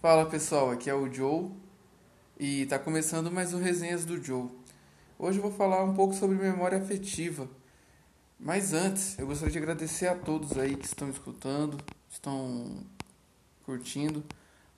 [0.00, 1.50] Fala pessoal, aqui é o Joe
[2.38, 4.48] e está começando mais um Resenhas do Joe.
[5.18, 7.48] Hoje eu vou falar um pouco sobre memória afetiva.
[8.38, 11.76] Mas antes, eu gostaria de agradecer a todos aí que estão escutando,
[12.08, 12.76] estão
[13.64, 14.22] curtindo.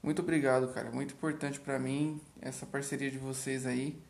[0.03, 0.91] Muito obrigado, cara.
[0.91, 4.01] Muito importante para mim essa parceria de vocês aí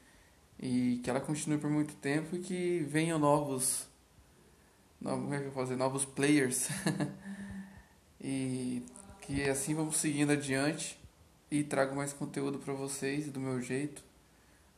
[0.60, 3.88] e que ela continue por muito tempo e que venham novos,
[5.00, 6.68] novos como é que eu fazer, novos players.
[8.22, 8.84] e
[9.22, 10.99] que assim vamos seguindo adiante
[11.50, 14.02] e trago mais conteúdo para vocês do meu jeito.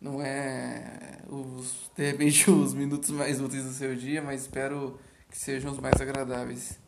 [0.01, 4.98] Não é os de repente os minutos mais úteis do seu dia, mas espero
[5.31, 6.81] que sejam os mais agradáveis.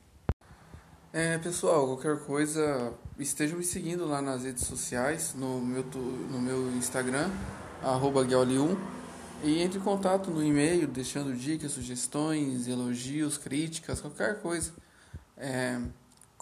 [1.13, 6.73] É, pessoal, qualquer coisa, estejam me seguindo lá nas redes sociais, no meu, no meu
[6.73, 7.31] Instagram,
[7.81, 8.95] arroba 1
[9.45, 14.73] e entre em contato no e-mail, deixando dicas, sugestões, elogios, críticas, qualquer coisa.
[15.37, 15.79] É,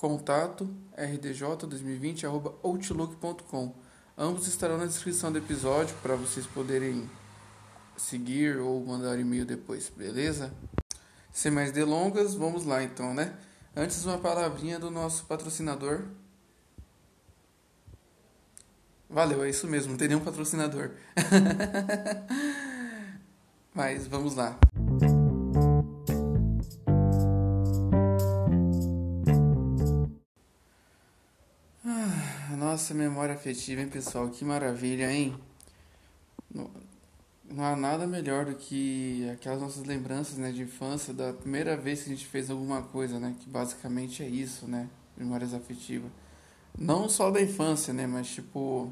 [0.03, 3.75] contato rdj2020@outlook.com.
[4.19, 7.09] Ambos estarão na descrição do episódio para vocês poderem
[7.97, 10.53] seguir ou mandar e-mail depois, beleza?
[11.33, 13.33] Sem mais delongas, vamos lá então, né?
[13.77, 16.01] Antes uma palavrinha do nosso patrocinador.
[19.09, 20.91] Valeu, é isso mesmo, não tem nenhum patrocinador.
[23.73, 24.59] Mas vamos lá.
[32.73, 34.31] Nossa, memória afetiva, hein, pessoal?
[34.31, 35.39] Que maravilha, hein?
[36.51, 36.71] Não,
[37.45, 42.03] não há nada melhor do que aquelas nossas lembranças, né, de infância, da primeira vez
[42.03, 43.37] que a gente fez alguma coisa, né?
[43.39, 44.89] Que basicamente é isso, né?
[45.15, 46.11] Memórias afetivas.
[46.79, 48.07] Não só da infância, né?
[48.07, 48.91] Mas, tipo...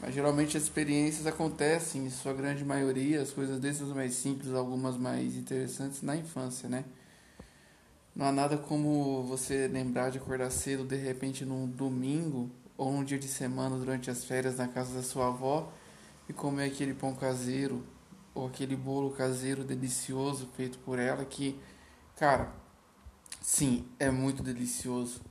[0.00, 4.96] Mas geralmente as experiências acontecem, em sua grande maioria, as coisas dessas mais simples, algumas
[4.96, 6.82] mais interessantes, na infância, né?
[8.14, 13.04] Não há nada como você lembrar de acordar cedo, de repente, num domingo ou um
[13.04, 15.72] dia de semana durante as férias na casa da sua avó
[16.28, 17.84] e comer aquele pão caseiro
[18.34, 21.58] ou aquele bolo caseiro delicioso feito por ela que,
[22.16, 22.52] cara,
[23.40, 25.22] sim, é muito delicioso,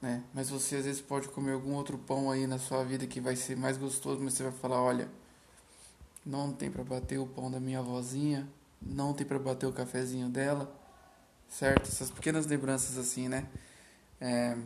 [0.00, 0.22] né?
[0.32, 3.34] Mas você às vezes pode comer algum outro pão aí na sua vida que vai
[3.34, 5.08] ser mais gostoso, mas você vai falar, olha,
[6.24, 8.48] não tem para bater o pão da minha avózinha,
[8.80, 10.72] não tem para bater o cafezinho dela,
[11.48, 11.88] certo?
[11.88, 13.46] Essas pequenas lembranças assim, né?
[14.20, 14.56] É,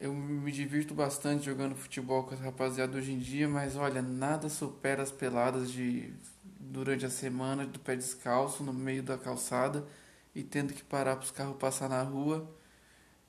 [0.00, 4.48] eu me divirto bastante jogando futebol com a rapaziada hoje em dia, mas olha, nada
[4.48, 6.14] supera as peladas de
[6.58, 9.86] durante a semana do pé descalço no meio da calçada
[10.34, 12.50] e tendo que parar para os carros passar na rua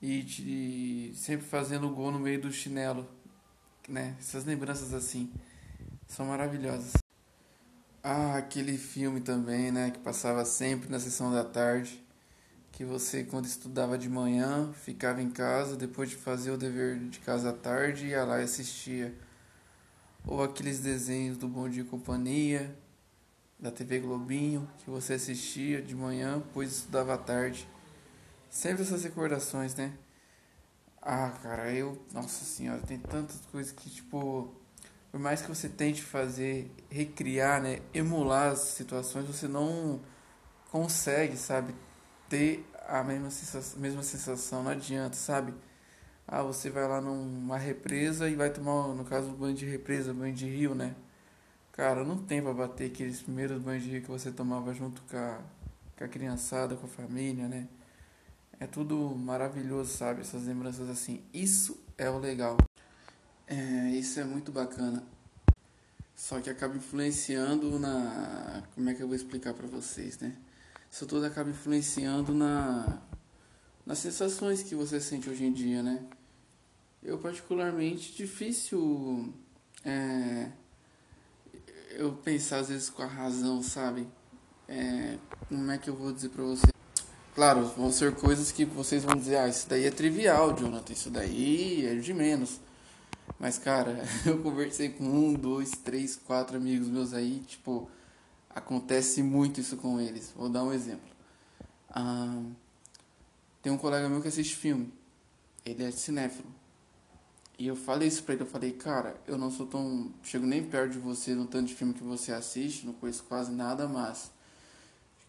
[0.02, 3.06] e, e sempre fazendo gol no meio do chinelo,
[3.90, 4.16] né?
[4.20, 5.30] Essas lembranças assim
[6.08, 6.94] são maravilhosas.
[8.02, 12.02] Ah, aquele filme também, né, que passava sempre na sessão da tarde
[12.72, 17.20] que você, quando estudava de manhã, ficava em casa, depois de fazer o dever de
[17.20, 19.14] casa à tarde, ia lá e assistia.
[20.26, 22.76] Ou aqueles desenhos do Bom Dia e Companhia,
[23.60, 27.68] da TV Globinho, que você assistia de manhã, pois estudava à tarde.
[28.50, 29.94] Sempre essas recordações, né?
[31.02, 32.00] Ah, cara, eu.
[32.14, 34.54] Nossa senhora, tem tantas coisas que, tipo.
[35.12, 37.82] Por mais que você tente fazer, recriar, né?
[37.94, 40.00] Emular as situações, você não
[40.72, 41.76] consegue, sabe?
[42.32, 45.54] Ter a mesma sensação, mesma sensação, não adianta, sabe?
[46.26, 50.14] Ah, você vai lá numa represa e vai tomar, no caso, um banho de represa,
[50.14, 50.96] banho de rio, né?
[51.74, 55.18] Cara, não tem pra bater aqueles primeiros banhos de rio que você tomava junto com
[55.18, 55.40] a,
[55.98, 57.68] com a criançada, com a família, né?
[58.62, 60.22] É tudo maravilhoso, sabe?
[60.22, 61.22] Essas lembranças assim.
[61.34, 62.56] Isso é o legal.
[63.46, 65.04] É, isso é muito bacana.
[66.16, 68.64] Só que acaba influenciando na.
[68.74, 70.34] Como é que eu vou explicar para vocês, né?
[70.92, 73.02] Isso tudo acaba influenciando na,
[73.86, 76.04] nas sensações que você sente hoje em dia, né?
[77.02, 79.34] Eu particularmente difícil
[79.86, 80.52] é,
[81.92, 84.06] eu pensar às vezes com a razão, sabe?
[84.68, 86.68] É, como é que eu vou dizer pra você?
[87.34, 91.10] Claro, vão ser coisas que vocês vão dizer, ah, isso daí é trivial, Jonathan, isso
[91.10, 92.60] daí é de menos.
[93.40, 97.90] Mas, cara, eu conversei com um, dois, três, quatro amigos meus aí, tipo,
[98.54, 100.34] Acontece muito isso com eles.
[100.36, 101.10] Vou dar um exemplo.
[101.90, 102.44] Ah,
[103.62, 104.92] tem um colega meu que assiste filme.
[105.66, 106.50] Ele é cinéfilo.
[107.58, 108.44] E eu falei isso pra ele.
[108.44, 110.12] Eu falei, cara, eu não sou tão.
[110.24, 112.86] Chego nem perto de você no tanto de filme que você assiste.
[112.86, 114.32] Não conheço quase nada, mas.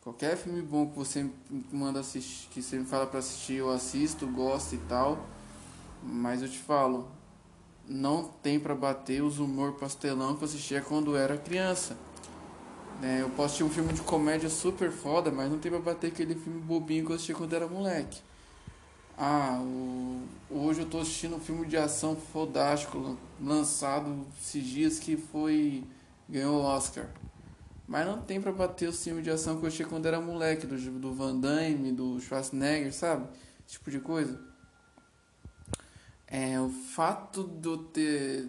[0.03, 3.71] Qualquer filme bom que você me manda assistir, que você me fala para assistir, eu
[3.71, 5.29] assisto, gosto e tal.
[6.03, 7.09] Mas eu te falo,
[7.87, 11.97] não tem para bater os humor pastelão que eu assistia quando era criança.
[13.03, 13.21] Né?
[13.21, 16.37] Eu posso assistir um filme de comédia super foda, mas não tem pra bater aquele
[16.37, 18.21] filme bobinho que eu assisti quando era moleque.
[19.19, 20.23] Ah, o...
[20.49, 25.83] hoje eu tô assistindo um filme de ação fodástico lançado esses dias que foi.
[26.29, 27.09] ganhou o Oscar.
[27.89, 30.65] Mas não tem pra bater o filme de ação que eu achei quando era moleque,
[30.65, 33.27] do, do Van Damme, do Schwarzenegger, sabe?
[33.67, 34.41] Esse tipo de coisa.
[36.29, 38.49] É, o fato de eu ter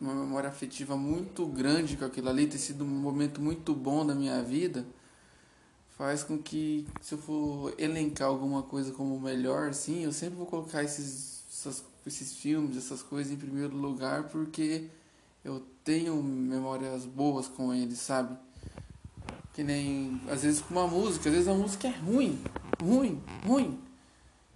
[0.00, 4.14] uma memória afetiva muito grande com aquilo ali, ter sido um momento muito bom da
[4.14, 4.86] minha vida,
[5.96, 10.46] faz com que, se eu for elencar alguma coisa como melhor, assim, eu sempre vou
[10.46, 14.88] colocar esses, essas, esses filmes, essas coisas em primeiro lugar, porque
[15.44, 18.36] eu tenho memórias boas com eles, sabe?
[19.52, 22.40] Que nem, às vezes, com uma música, às vezes a música é ruim,
[22.80, 23.80] ruim, ruim.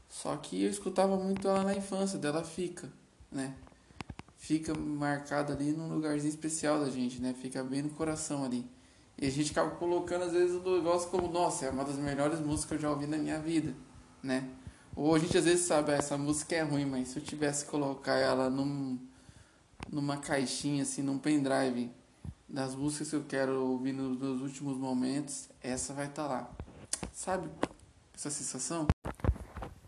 [0.08, 2.88] Só que eu escutava muito ela na infância, dela fica,
[3.32, 3.54] né?
[4.42, 7.32] Fica marcada ali num lugarzinho especial da gente, né?
[7.32, 8.68] Fica bem no coração ali.
[9.16, 12.40] E a gente acaba colocando, às vezes, o negócio como, nossa, é uma das melhores
[12.40, 13.72] músicas que eu já ouvi na minha vida,
[14.20, 14.50] né?
[14.96, 17.66] Ou a gente às vezes sabe, ah, essa música é ruim, mas se eu tivesse
[17.66, 18.98] que colocar ela num,
[19.88, 21.88] numa caixinha, assim, num pendrive,
[22.48, 26.50] das músicas que eu quero ouvir nos meus últimos momentos, essa vai estar tá lá.
[27.12, 27.48] Sabe
[28.12, 28.88] essa sensação?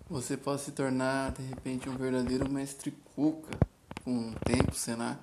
[0.08, 3.74] Você pode se tornar, de repente, um verdadeiro mestre cuca
[4.04, 5.18] com o tempo, sei lá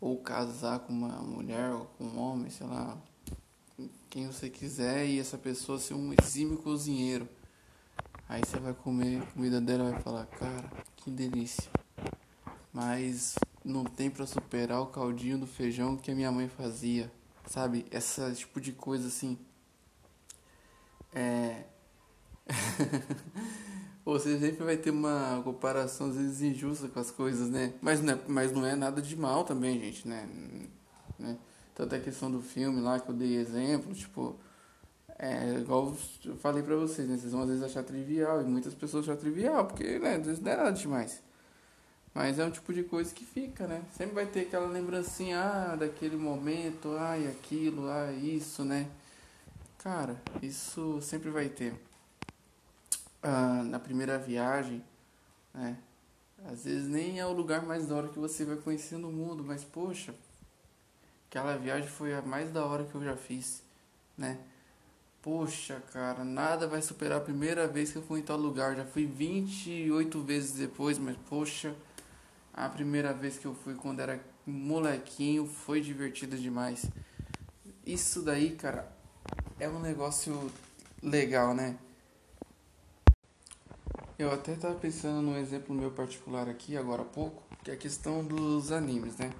[0.00, 2.96] ou casar com uma mulher ou com um homem, sei lá,
[4.10, 7.28] quem você quiser e essa pessoa ser um exímio cozinheiro.
[8.28, 11.70] Aí você vai comer a comida dela e vai falar, cara, que delícia.
[12.72, 17.10] Mas não tem para superar o caldinho do feijão que a minha mãe fazia.
[17.46, 17.86] Sabe?
[17.90, 19.38] Esse tipo de coisa assim.
[21.14, 21.64] É.
[24.06, 27.74] Você sempre vai ter uma comparação às vezes injusta com as coisas, né?
[27.82, 30.28] Mas não é, mas não é nada de mal também, gente, né?
[31.18, 31.36] né?
[31.74, 34.36] Tanto a questão do filme lá que eu dei exemplo, tipo,
[35.18, 35.92] é igual
[36.24, 37.16] eu falei pra vocês, né?
[37.16, 40.40] Vocês vão às vezes achar trivial, e muitas pessoas acham trivial, porque, né, às vezes
[40.40, 41.20] não é nada demais.
[42.14, 43.82] Mas é um tipo de coisa que fica, né?
[43.92, 48.86] Sempre vai ter aquela lembrancinha, ah, daquele momento, ai, aquilo, ah, isso, né?
[49.78, 51.74] Cara, isso sempre vai ter
[53.64, 54.82] na primeira viagem,
[55.54, 55.76] né?
[56.44, 59.42] Às vezes nem é o lugar mais da hora que você vai conhecer no mundo,
[59.42, 60.14] mas poxa,
[61.28, 63.62] aquela viagem foi a mais da hora que eu já fiz,
[64.16, 64.38] né?
[65.22, 68.76] Poxa, cara, nada vai superar a primeira vez que eu fui em tal lugar.
[68.76, 71.74] Já fui 28 vezes depois, mas poxa,
[72.54, 76.86] a primeira vez que eu fui quando era molequinho foi divertida demais.
[77.84, 78.88] Isso daí, cara,
[79.58, 80.48] é um negócio
[81.02, 81.76] legal, né?
[84.18, 87.76] Eu até estava pensando num exemplo meu particular aqui, agora há pouco, que é a
[87.76, 89.30] questão dos animes, né?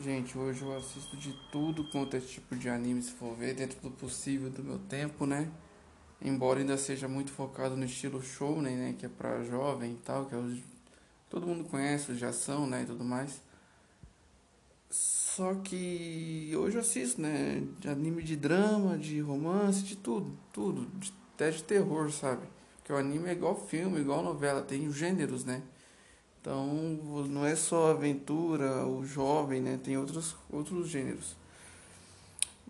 [0.00, 3.78] Gente, hoje eu assisto de tudo quanto é tipo de anime, se for ver, dentro
[3.82, 5.50] do possível do meu tempo, né?
[6.22, 8.94] Embora ainda seja muito focado no estilo show, né?
[8.98, 10.58] Que é pra jovem e tal, que é os,
[11.28, 12.82] todo mundo conhece, os de ação, né?
[12.82, 13.42] E tudo mais.
[14.88, 17.62] Só que hoje eu assisto, né?
[17.78, 20.86] De anime de drama, de romance, de tudo, tudo.
[20.98, 22.55] De, até de terror, sabe?
[22.86, 25.60] Porque o anime é igual filme, igual novela, tem gêneros, né?
[26.40, 26.68] Então
[27.28, 29.80] não é só aventura, o jovem, né?
[29.82, 31.34] Tem outros, outros gêneros.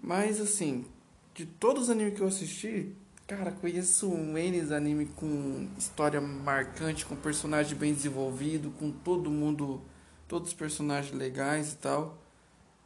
[0.03, 0.87] Mas assim,
[1.35, 2.97] de todos os animes que eu assisti,
[3.27, 9.83] cara, conheço um N anime com história marcante, com personagem bem desenvolvido, com todo mundo,
[10.27, 12.17] todos os personagens legais e tal.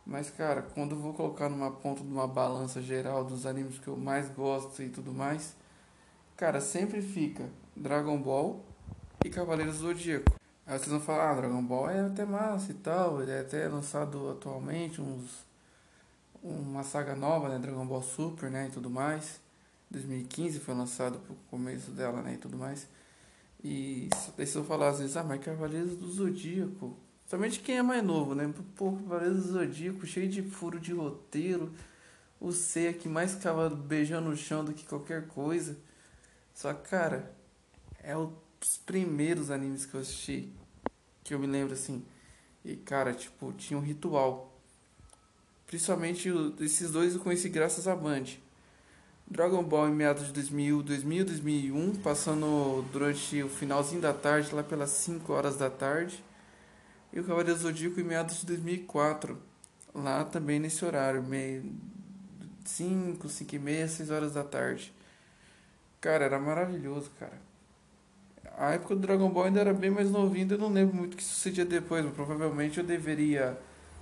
[0.04, 3.86] Mas cara, quando eu vou colocar numa ponta de uma balança geral dos animes que
[3.86, 5.59] eu mais gosto e tudo mais,
[6.40, 7.44] Cara, sempre fica
[7.76, 8.64] Dragon Ball
[9.22, 10.32] e Cavaleiros do Zodíaco.
[10.66, 13.68] Aí vocês vão falar, ah, Dragon Ball é até massa e tal, ele é até
[13.68, 15.44] lançado atualmente uns
[16.42, 19.38] uma saga nova, né, Dragon Ball Super, né, e tudo mais.
[19.90, 22.88] 2015 foi lançado pro começo dela, né, e tudo mais.
[23.62, 24.08] E
[24.46, 28.34] se eu falar às vezes, ah, mas Cavaleiros do Zodíaco, somente quem é mais novo,
[28.34, 28.50] né?
[28.76, 31.70] Pô, Cavaleiros do Zodíaco, cheio de furo de roteiro,
[32.40, 35.76] o C que mais ficava beijando o chão do que qualquer coisa.
[36.60, 37.34] Só que, cara,
[38.02, 40.52] é os primeiros animes que eu assisti
[41.24, 42.04] que eu me lembro assim.
[42.62, 44.60] E, cara, tipo, tinha um ritual.
[45.66, 46.28] Principalmente
[46.60, 48.24] esses dois eu conheci graças a Band.
[49.26, 54.62] Dragon Ball em meados de 2000, 2000, 2001, passando durante o finalzinho da tarde, lá
[54.62, 56.22] pelas 5 horas da tarde.
[57.10, 59.40] E o Cavaleiro Zodíaco em meados de 2004,
[59.94, 61.72] lá também nesse horário, meio
[62.66, 64.92] 5, 5 e meia, 6 horas da tarde.
[66.00, 67.38] Cara, era maravilhoso, cara.
[68.56, 71.16] A época do Dragon Ball ainda era bem mais novinho, eu não lembro muito o
[71.16, 73.58] que sucedia depois, mas provavelmente eu deveria.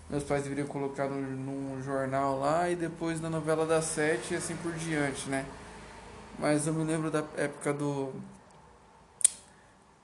[0.08, 4.36] Meus pais deveriam colocar no, num jornal lá e depois na novela das sete e
[4.36, 5.44] assim por diante, né?
[6.38, 8.12] Mas eu me lembro da época do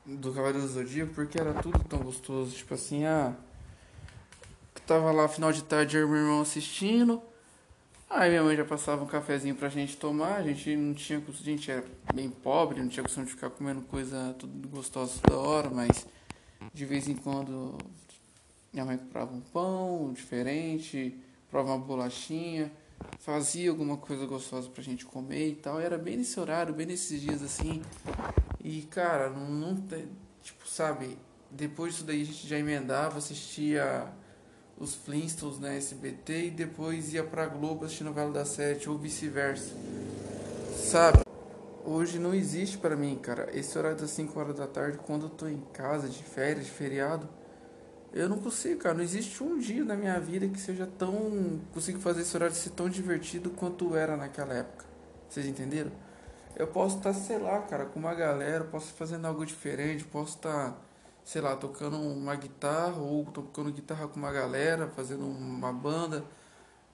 [0.05, 2.55] do Cavaleiro do Zodíaco porque era tudo tão gostoso.
[2.55, 3.33] Tipo assim, ah.
[4.87, 7.23] Tava lá final de tarde eu meu irmão assistindo.
[8.09, 10.37] Aí minha mãe já passava um cafezinho pra gente tomar.
[10.37, 11.19] A gente não tinha.
[11.19, 11.85] A gente era
[12.15, 16.07] bem pobre, não tinha costume de ficar comendo coisa tudo gostosa toda hora, mas
[16.73, 17.77] de vez em quando
[18.73, 21.19] minha mãe comprava um pão diferente,
[21.51, 22.73] provava uma bolachinha,
[23.21, 25.81] fazia alguma coisa gostosa pra gente comer e tal.
[25.81, 27.83] E era bem nesse horário, bem nesses dias assim.
[28.63, 29.77] E cara, não, não.
[30.43, 31.17] Tipo, sabe?
[31.51, 34.09] Depois disso daí a gente já emendava, assistia
[34.79, 39.75] os Flintstones na SBT e depois ia pra Globo assistir novela da Sete ou vice-versa.
[40.77, 41.25] Sabe?
[41.85, 43.49] Hoje não existe para mim, cara.
[43.53, 46.71] Esse horário das 5 horas da tarde, quando eu tô em casa, de férias, de
[46.71, 47.29] feriado,
[48.13, 48.95] eu não consigo, cara.
[48.95, 51.61] Não existe um dia na minha vida que seja tão.
[51.73, 54.85] consigo fazer esse horário ser tão divertido quanto era naquela época.
[55.29, 55.93] Vocês entenderam?
[56.57, 60.05] Eu posso estar, tá, sei lá, cara, com uma galera, posso estar fazendo algo diferente,
[60.05, 60.77] posso estar, tá,
[61.25, 66.23] sei lá, tocando uma guitarra ou tocando guitarra com uma galera, fazendo uma banda,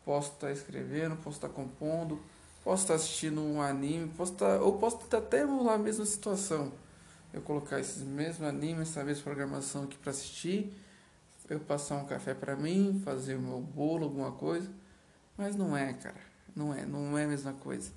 [0.05, 2.21] posso estar tá escrevendo, posso estar compondo,
[2.63, 6.73] posso estar assistindo um anime, posso estar, ou posso estar até lá a mesma situação.
[7.33, 10.73] Eu colocar esses mesmos animes, essa mesma programação aqui para assistir,
[11.49, 14.71] eu passar um café para mim, fazer o meu bolo, alguma coisa,
[15.37, 16.21] mas não é, cara,
[16.55, 17.91] não é, não é a mesma coisa.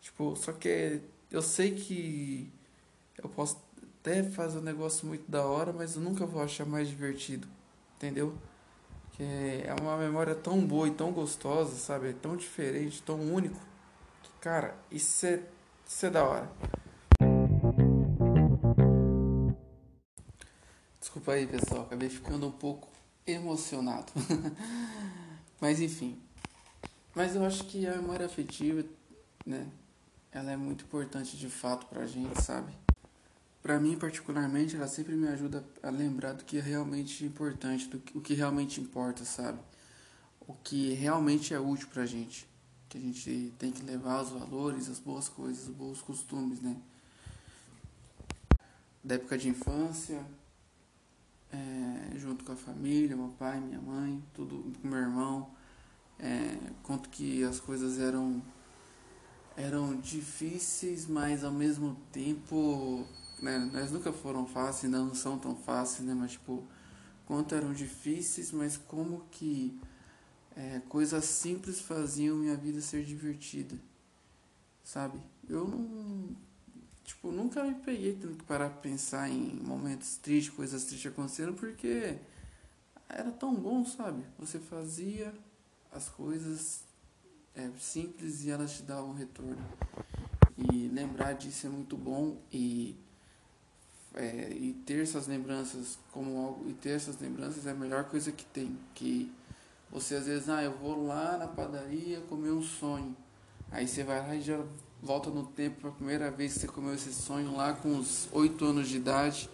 [0.00, 2.50] Tipo, só que eu sei que
[3.18, 3.65] eu posso
[4.06, 7.48] até fazer um negócio muito da hora, mas eu nunca vou achar mais divertido,
[7.96, 8.32] entendeu?
[9.14, 12.10] Que é uma memória tão boa e tão gostosa, sabe?
[12.10, 13.58] É tão diferente, tão único.
[14.22, 15.42] Que, cara, isso é,
[15.84, 16.48] isso é da hora.
[21.00, 22.88] Desculpa aí, pessoal, acabei ficando um pouco
[23.26, 24.12] emocionado.
[25.60, 26.16] Mas enfim.
[27.12, 28.84] Mas eu acho que a memória afetiva,
[29.44, 29.66] né?
[30.30, 32.85] ela é muito importante de fato pra gente, sabe?
[33.66, 37.98] Pra mim, particularmente, ela sempre me ajuda a lembrar do que é realmente importante, do
[37.98, 39.58] que, o que realmente importa, sabe?
[40.46, 42.48] O que realmente é útil pra gente.
[42.88, 46.76] Que a gente tem que levar os valores, as boas coisas, os bons costumes, né?
[49.02, 50.24] Da época de infância,
[51.52, 55.50] é, junto com a família, meu pai, minha mãe, tudo com meu irmão.
[56.20, 58.40] É, conto que as coisas eram
[59.56, 63.04] eram difíceis, mas ao mesmo tempo,
[63.40, 66.64] né, nós nunca foram fáceis, não são tão fáceis, né, mas tipo,
[67.26, 69.78] quanto eram difíceis, mas como que
[70.56, 73.76] é, coisas simples faziam minha vida ser divertida,
[74.82, 75.20] sabe?
[75.48, 76.34] Eu não,
[77.04, 81.52] tipo, nunca me peguei tendo que parar pra pensar em momentos tristes, coisas tristes acontecendo,
[81.52, 82.18] porque
[83.08, 84.24] era tão bom, sabe?
[84.38, 85.34] Você fazia
[85.92, 86.84] as coisas
[87.54, 89.64] é, simples e elas te um retorno.
[90.56, 92.96] E lembrar disso é muito bom e,
[94.16, 98.32] é, e ter essas lembranças como algo, e ter essas lembranças é a melhor coisa
[98.32, 98.76] que tem.
[98.94, 99.30] Que
[99.90, 103.14] você às vezes, ah, eu vou lá na padaria comer um sonho.
[103.70, 104.58] Aí você vai lá e já
[105.02, 108.28] volta no tempo para a primeira vez que você comeu esse sonho lá com uns
[108.32, 109.50] 8 anos de idade.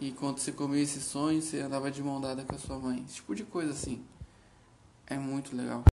[0.00, 3.04] E quando você comeu esse sonho, você andava de mão dada com a sua mãe.
[3.06, 4.04] Esse tipo de coisa assim.
[5.06, 5.84] É muito legal.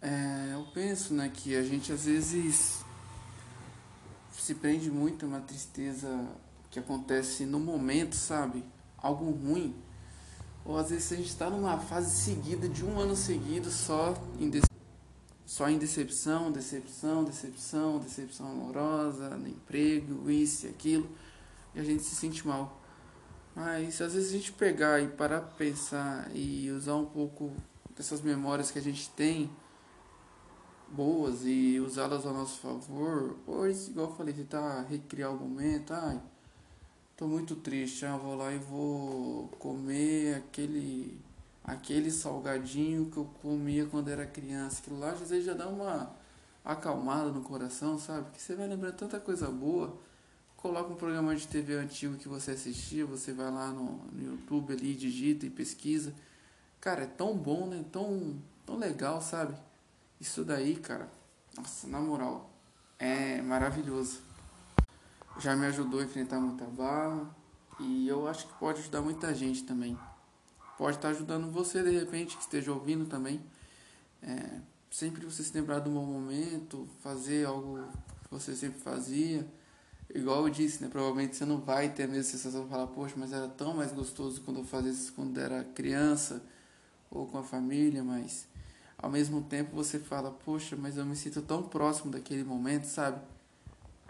[0.00, 2.84] É, eu penso né, que a gente às vezes
[4.32, 6.28] se prende muito a uma tristeza
[6.70, 8.64] que acontece no momento, sabe?
[8.96, 9.74] Algo ruim.
[10.64, 14.48] Ou às vezes a gente está numa fase seguida de um ano seguido só em,
[14.48, 14.60] de...
[15.44, 21.10] só em decepção, decepção, decepção, decepção amorosa, no emprego, isso e aquilo,
[21.74, 22.80] e a gente se sente mal.
[23.54, 27.50] Mas às vezes a gente pegar e parar para pensar e usar um pouco
[27.96, 29.50] dessas memórias que a gente tem
[30.88, 36.20] boas e usá-las a nosso favor, pois, igual eu falei, tentar recriar o momento, ai,
[37.20, 41.20] tô muito triste, ah, vou lá e vou comer aquele
[41.62, 46.10] aquele salgadinho que eu comia quando era criança, que lá às vezes já dá uma
[46.64, 48.30] acalmada no coração, sabe?
[48.30, 49.94] Que você vai lembrar tanta coisa boa.
[50.56, 54.72] Coloca um programa de TV antigo que você assistia, você vai lá no, no YouTube
[54.72, 56.14] ali, digita e pesquisa.
[56.80, 57.84] Cara, é tão bom, né?
[57.92, 58.34] Tão,
[58.64, 59.54] tão legal, sabe?
[60.18, 61.06] Isso daí, cara,
[61.54, 62.50] nossa, na moral,
[62.98, 64.22] é maravilhoso.
[65.40, 67.34] Já me ajudou a enfrentar muita barra
[67.78, 69.98] e eu acho que pode ajudar muita gente também.
[70.76, 73.40] Pode estar ajudando você de repente que esteja ouvindo também.
[74.22, 77.78] É, sempre você se lembrar do bom momento, fazer algo
[78.22, 79.46] que você sempre fazia.
[80.14, 80.90] Igual eu disse, né?
[80.90, 83.92] Provavelmente você não vai ter a mesma sensação de falar, poxa, mas era tão mais
[83.92, 86.44] gostoso quando eu fazia isso quando era criança
[87.10, 88.46] ou com a família, mas
[88.98, 93.22] ao mesmo tempo você fala, poxa, mas eu me sinto tão próximo daquele momento, sabe?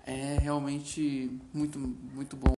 [0.05, 2.55] É realmente muito, muito bom.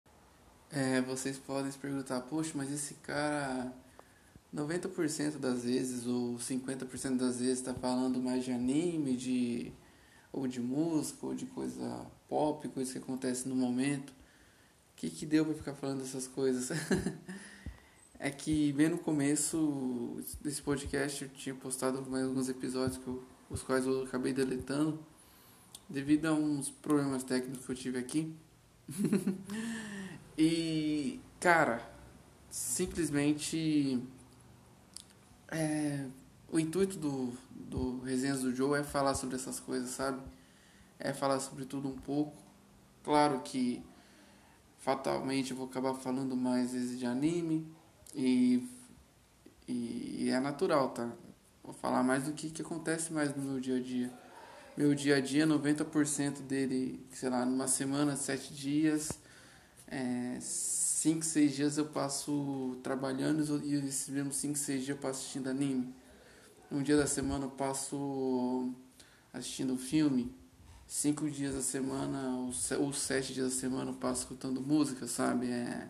[0.71, 3.73] É, vocês podem se perguntar, poxa, mas esse cara
[4.55, 9.73] 90% das vezes ou 50% das vezes está falando mais de anime, de
[10.33, 14.11] ou de música, ou de coisa pop, coisa que acontece no momento.
[14.11, 16.71] O que, que deu para ficar falando dessas coisas?
[18.19, 23.63] é que bem no começo desse podcast eu tinha postado mais alguns episódios eu, os
[23.63, 24.99] quais eu acabei deletando
[25.93, 28.35] devido a uns problemas técnicos que eu tive aqui.
[30.37, 31.87] e, cara,
[32.51, 34.03] simplesmente
[35.49, 36.07] é,
[36.51, 40.23] o intuito do, do Resenhas do Joe é falar sobre essas coisas, sabe?
[40.99, 42.41] É falar sobre tudo um pouco.
[43.05, 43.85] Claro que
[44.79, 47.71] fatalmente eu vou acabar falando mais vezes de anime
[48.15, 48.67] e,
[49.69, 51.11] e, é natural, tá?
[51.63, 54.22] Vou falar mais do que, que acontece mais no meu dia a dia.
[54.77, 59.11] Meu dia a dia, 90% dele, sei lá, numa semana, 7 dias,
[59.87, 60.39] é,
[61.03, 65.51] cinco, seis dias eu passo trabalhando e esses mesmos cinco, seis dias eu passo assistindo
[65.51, 65.93] anime.
[66.71, 68.73] Um dia da semana eu passo
[69.33, 70.33] assistindo filme.
[70.87, 72.49] Cinco dias da semana
[72.79, 75.51] ou sete dias da semana eu passo escutando música, sabe?
[75.51, 75.89] É...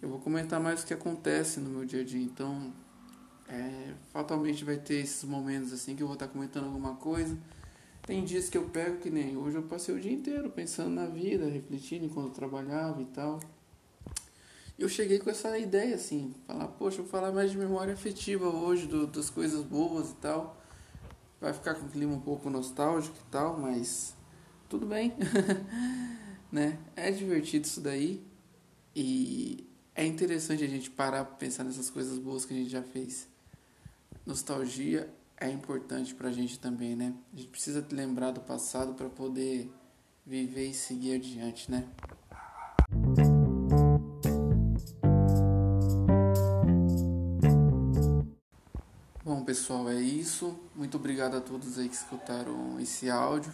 [0.00, 2.70] Eu vou comentar mais o que acontece no meu dia a dia, então
[3.48, 3.94] é...
[4.12, 7.34] fatalmente vai ter esses momentos assim que eu vou estar comentando alguma coisa.
[8.06, 11.06] Tem dias que eu pego que nem hoje eu passei o dia inteiro pensando na
[11.06, 13.40] vida, refletindo enquanto eu trabalhava e tal
[14.82, 18.86] eu cheguei com essa ideia, assim, falar, poxa, vou falar mais de memória afetiva hoje,
[18.86, 20.60] do, das coisas boas e tal.
[21.40, 24.14] Vai ficar com um clima um pouco nostálgico e tal, mas
[24.68, 25.12] tudo bem,
[26.50, 26.78] né?
[26.96, 28.24] É divertido isso daí
[28.94, 32.82] e é interessante a gente parar para pensar nessas coisas boas que a gente já
[32.82, 33.28] fez.
[34.26, 37.12] Nostalgia é importante pra gente também, né?
[37.32, 39.68] A gente precisa lembrar do passado para poder
[40.24, 41.84] viver e seguir adiante, né?
[49.24, 50.56] Bom, pessoal, é isso.
[50.76, 53.52] Muito obrigado a todos aí que escutaram esse áudio.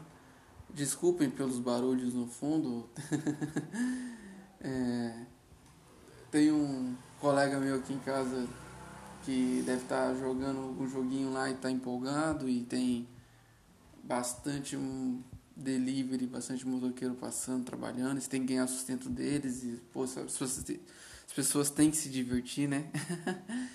[0.68, 2.86] Desculpem pelos barulhos no fundo.
[4.60, 5.24] é,
[6.30, 8.46] tem um colega meu aqui em casa
[9.24, 13.08] que deve estar tá jogando algum joguinho lá e está empolgado e tem
[14.02, 15.22] bastante um
[15.54, 20.64] delivery, bastante motoqueiro passando, trabalhando, eles têm que ganhar sustento deles e pô, as pessoas,
[21.26, 22.90] as pessoas têm que se divertir, né?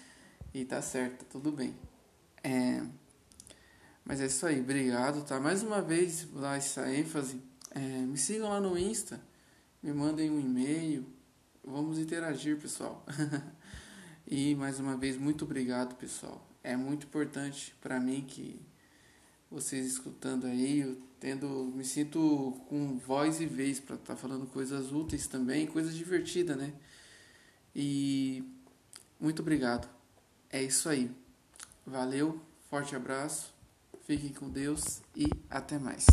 [0.56, 1.74] E tá certo, tá tudo bem.
[2.44, 2.84] É,
[4.06, 5.40] mas é isso aí, obrigado, tá?
[5.40, 7.42] Mais uma vez, dar essa ênfase.
[7.72, 9.20] É, me sigam lá no Insta,
[9.82, 11.08] me mandem um e-mail,
[11.66, 13.04] vamos interagir, pessoal.
[14.28, 16.46] e mais uma vez, muito obrigado, pessoal.
[16.64, 18.60] É muito importante para mim que
[19.52, 24.46] vocês escutando aí, eu tendo, me sinto com voz e vez para estar tá falando
[24.48, 26.74] coisas úteis também, coisas divertidas, né?
[27.76, 28.44] E
[29.20, 29.88] muito obrigado.
[30.50, 31.10] É isso aí.
[31.86, 33.54] Valeu, forte abraço,
[34.06, 36.06] fiquem com Deus e até mais.